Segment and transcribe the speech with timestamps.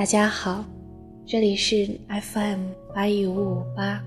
[0.00, 0.64] 大家好，
[1.26, 4.02] 这里是 FM 八一五五八，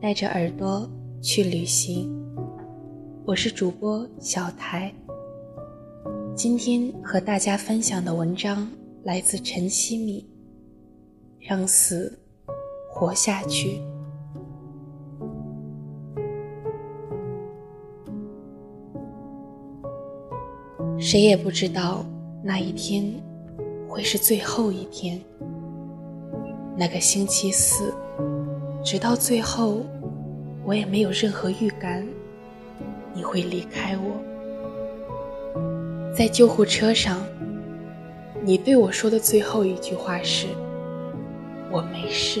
[0.00, 0.88] 带着耳朵
[1.20, 2.10] 去旅行。
[3.26, 4.90] 我是主播小台。
[6.34, 8.66] 今天和大家分享的文章
[9.04, 10.26] 来自陈希米，
[11.46, 12.18] 《让死
[12.90, 13.82] 活下去》。
[20.98, 22.02] 谁也不知道
[22.42, 23.12] 那一天
[23.98, 25.20] 会是最后一天。
[26.76, 27.92] 那个星期四，
[28.80, 29.84] 直到最后，
[30.64, 32.06] 我也没有任何预感
[33.12, 34.14] 你会离开我。
[36.16, 37.20] 在救护车上，
[38.44, 40.46] 你对我说的最后一句话是
[41.68, 42.40] ：“我没事。”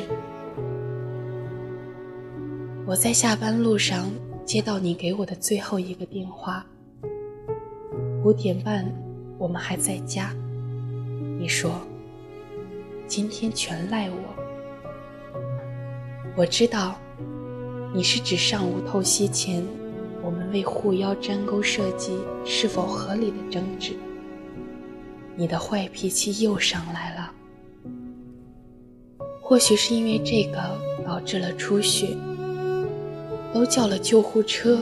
[2.86, 4.08] 我在下班路上
[4.44, 6.64] 接到你给我的最后一个电话。
[8.22, 8.88] 五点半，
[9.38, 10.32] 我们还在家。
[11.38, 11.70] 你说
[13.06, 14.16] ：“今天全赖我。”
[16.36, 16.98] 我知道，
[17.94, 19.64] 你是指上午透析前。
[20.20, 23.92] 我们为护腰粘钩设计是否合理的争执，
[25.36, 27.32] 你的坏脾气又上来了。
[29.40, 30.58] 或许是因为这个
[31.06, 32.16] 导致了出血，
[33.54, 34.80] 都叫了救护车，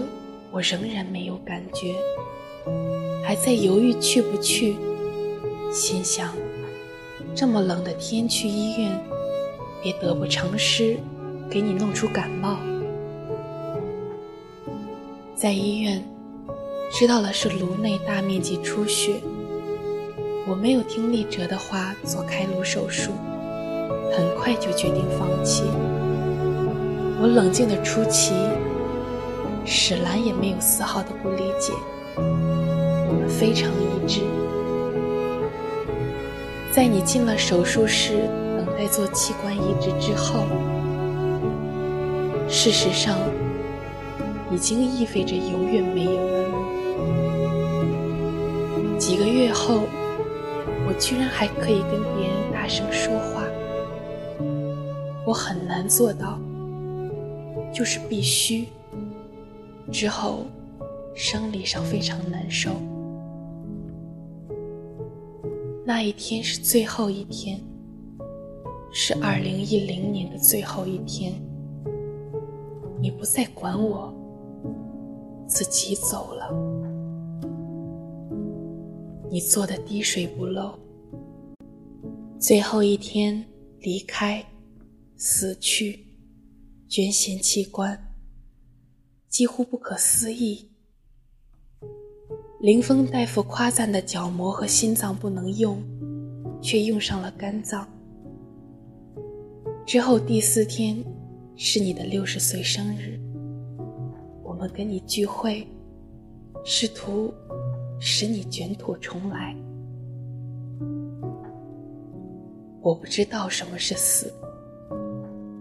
[0.50, 1.94] 我仍然没有感觉，
[3.22, 4.74] 还在犹豫去不去。
[5.70, 6.32] 心想，
[7.36, 8.98] 这么冷的天去医院，
[9.82, 10.96] 别得不偿失，
[11.50, 12.56] 给你弄出感冒。
[15.34, 16.02] 在医院，
[16.90, 19.20] 知道了是颅内大面积出血。
[20.48, 23.12] 我没有听丽哲的话做开颅手术，
[24.16, 25.64] 很快就决定放弃。
[27.20, 28.32] 我冷静的出奇，
[29.66, 31.74] 史兰也没有丝毫的不理解，
[32.16, 34.22] 我们非常一致。
[36.76, 38.28] 在你进了手术室
[38.58, 40.44] 等待做器官移植之后，
[42.50, 43.16] 事实上。
[44.52, 46.48] 已经意味着永远没有了。
[48.96, 49.80] 几个月后，
[50.86, 53.42] 我居然还可以跟别人大声说话。
[55.26, 56.38] 我很难做到，
[57.74, 58.68] 就是必须。
[59.90, 60.46] 之后，
[61.12, 62.70] 生理上非常难受。
[65.86, 67.60] 那一天是最后一天，
[68.92, 71.32] 是二零一零年的最后一天。
[73.00, 74.12] 你不再管我。
[75.46, 76.50] 自己走了，
[79.30, 80.76] 你做的滴水不漏。
[82.40, 83.46] 最后一天
[83.78, 84.44] 离开，
[85.16, 86.04] 死去，
[86.88, 87.96] 捐献器官，
[89.28, 90.68] 几乎不可思议。
[92.60, 95.78] 林峰大夫夸赞的角膜和心脏不能用，
[96.62, 97.86] 却用上了肝脏。
[99.84, 101.04] 之后第四天
[101.54, 103.20] 是你的六十岁生日。
[104.42, 105.66] 我们跟你聚会，
[106.64, 107.32] 试图
[108.00, 109.54] 使你卷土重来。
[112.80, 114.32] 我不知道什么是死，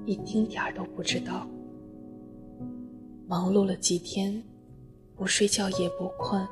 [0.06, 1.46] 一丁点儿都不知道。
[3.28, 4.42] 忙碌了几天，
[5.16, 6.46] 不睡觉也不困，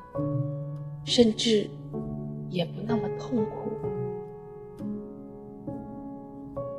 [1.04, 1.70] 甚至
[2.50, 3.72] 也不那么痛苦。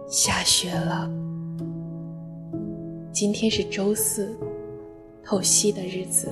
[0.09, 1.11] 下雪了，
[3.13, 4.37] 今天是周四。
[5.27, 6.29] 透析的日子，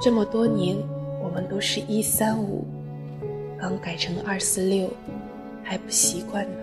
[0.00, 0.76] 这么多年，
[1.20, 2.64] 我们都是一三五，
[3.58, 4.88] 刚改成二四六，
[5.64, 6.58] 还不习惯呢。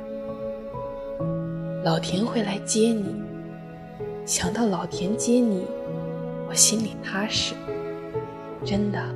[1.83, 3.13] 老田会来接你，
[4.25, 5.65] 想到老田接你，
[6.47, 7.55] 我心里踏实。
[8.63, 9.13] 真的，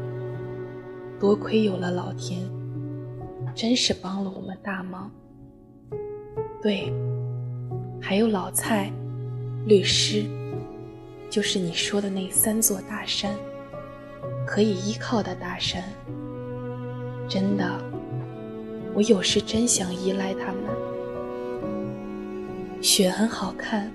[1.20, 2.40] 多亏有了老田，
[3.56, 5.12] 真是帮了我们大忙。
[6.62, 6.94] 对，
[8.02, 8.92] 还有老蔡，
[9.66, 10.26] 律师。
[11.30, 13.36] 就是你说的那三座大山，
[14.48, 15.84] 可以依靠的大山。
[17.28, 17.80] 真的，
[18.96, 20.64] 我有时真想依赖他们。
[22.82, 23.92] 雪很好看，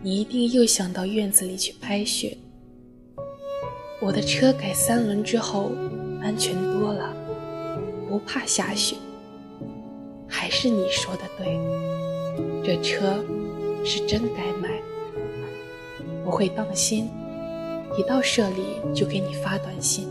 [0.00, 2.36] 你一定又想到院子里去拍雪。
[4.00, 5.72] 我的车改三轮之后，
[6.22, 7.12] 安全多了，
[8.08, 8.94] 不怕下雪。
[10.28, 11.58] 还是你说的对，
[12.62, 13.24] 这车
[13.84, 14.80] 是真该买。
[16.24, 17.08] 我会当心，
[17.96, 20.06] 一到社里就给你发短信。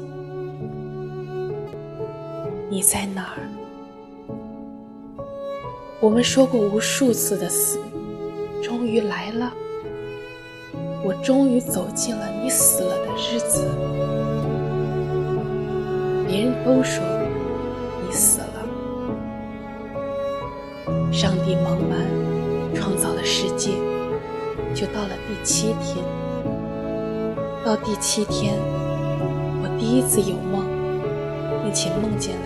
[2.69, 3.47] 你在哪儿？
[6.01, 7.79] 我们说过无数次的死，
[8.61, 9.53] 终于来了。
[11.07, 13.63] 我终于走进了你死了的日子。
[16.27, 17.01] 别人都说
[18.05, 18.67] 你死了，
[21.09, 21.97] 上帝忙完
[22.75, 23.71] 创造了世界，
[24.75, 26.03] 就到了第七天。
[27.63, 28.55] 到第七天，
[29.63, 30.65] 我第一次有梦，
[31.63, 32.41] 并且梦见了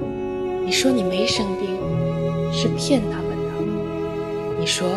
[0.00, 0.64] 你。
[0.64, 1.76] 你说你没生病，
[2.50, 3.52] 是骗他们的。
[4.58, 4.88] 你说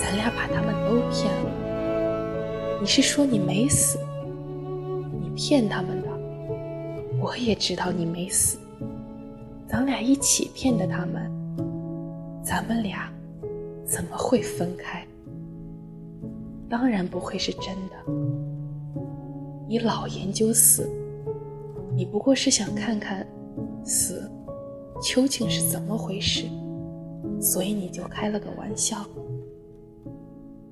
[0.00, 2.80] 咱俩把他们都骗了。
[2.80, 3.98] 你是说你没死，
[5.20, 6.08] 你骗他们的。
[7.20, 8.58] 我也知道你没死。
[9.68, 11.30] 咱俩一起骗的他们，
[12.42, 13.12] 咱们俩
[13.84, 15.06] 怎么会分开？
[16.66, 19.02] 当然不会是真的。
[19.68, 20.90] 你老研究死，
[21.94, 23.26] 你不过是想看看
[23.84, 24.30] 死
[25.02, 26.46] 究竟是怎么回事，
[27.38, 29.04] 所以你就开了个玩笑。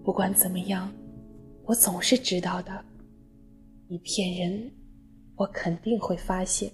[0.09, 0.91] 不管怎么样，
[1.67, 2.73] 我总是知道的。
[3.89, 4.73] 你骗人，
[5.37, 6.73] 我肯定会发现。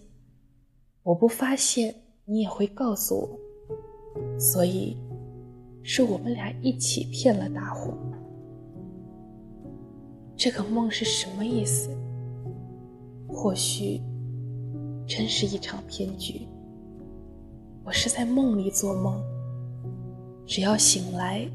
[1.02, 1.92] 我不发现。
[2.26, 4.96] 你也会告诉我，所以
[5.82, 7.92] 是我们俩一起骗了大伙。
[10.37, 11.90] 这个梦是什么意思？
[13.28, 14.00] 或许
[15.08, 16.46] 真是一场骗局。
[17.84, 19.20] 我是在梦里做梦，
[20.46, 21.46] 只要醒来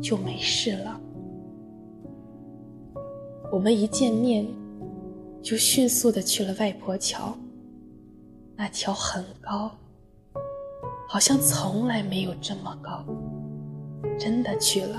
[0.00, 1.00] 就没事了。
[3.52, 4.46] 我们一见面
[5.42, 7.36] 就迅速的去了外婆桥。
[8.56, 9.70] 那桥很高，
[11.08, 13.04] 好像从来没有这么高。
[14.18, 14.98] 真的去了？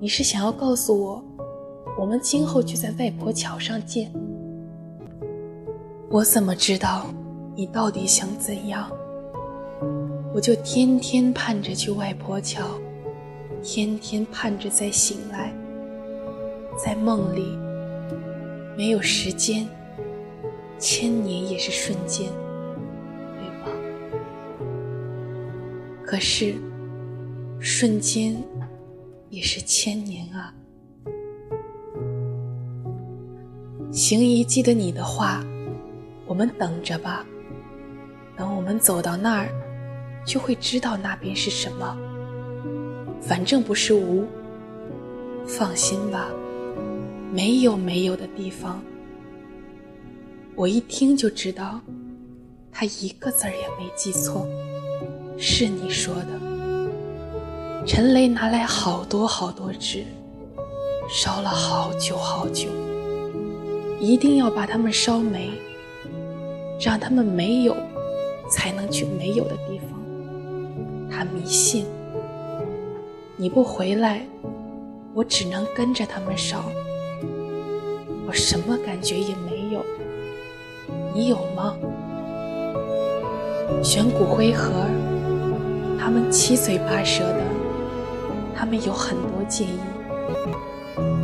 [0.00, 1.22] 你是想要告诉我，
[1.98, 4.10] 我们今后就在外婆桥上见？
[6.10, 7.06] 我怎么知道
[7.54, 8.90] 你到底想怎样？
[10.34, 12.64] 我就天天盼着去外婆桥，
[13.64, 15.50] 天天盼着再醒来，
[16.76, 17.56] 在梦里
[18.76, 19.66] 没有时间。
[20.78, 22.28] 千年也是瞬间，
[23.38, 23.70] 对吧？
[26.04, 26.56] 可是，
[27.58, 28.36] 瞬间
[29.30, 30.52] 也是千年啊！
[33.90, 35.42] 行姨记得你的话，
[36.26, 37.24] 我们等着吧。
[38.36, 39.48] 等我们走到那儿，
[40.26, 41.96] 就会知道那边是什么。
[43.20, 44.24] 反正不是无，
[45.46, 46.28] 放心吧，
[47.32, 48.82] 没有没有的地方。
[50.54, 51.80] 我一听就知道，
[52.70, 54.46] 他一个字儿也没记错，
[55.38, 57.84] 是你说的。
[57.86, 60.04] 陈雷拿来好多好多纸，
[61.08, 62.68] 烧了好久好久，
[64.00, 65.50] 一定要把它们烧没，
[66.80, 67.76] 让他们没有，
[68.48, 69.90] 才能去没有的地方。
[71.10, 71.84] 他迷信，
[73.36, 74.20] 你不回来，
[75.12, 76.66] 我只能跟着他们烧，
[78.28, 79.84] 我什么感觉也没有。
[81.12, 81.74] 你有吗？
[83.82, 84.70] 选骨灰盒，
[85.98, 87.40] 他们七嘴八舌的，
[88.54, 89.80] 他们有很多建议。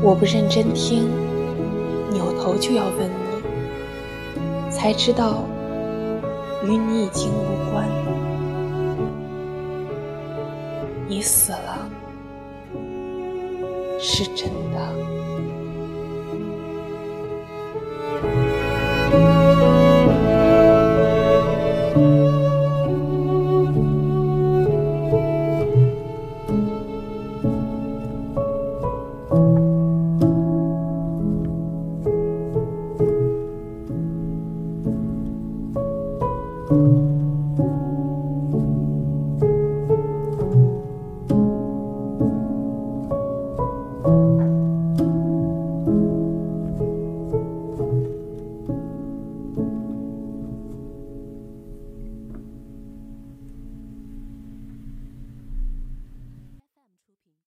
[0.03, 1.09] 我不认真听，
[2.11, 5.45] 扭头就要问你，才知道
[6.65, 7.89] 与你已经无关。
[11.07, 11.89] 你死了，
[14.03, 15.30] 是真的。